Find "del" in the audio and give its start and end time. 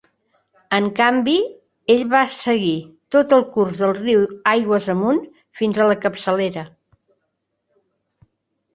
3.85-3.95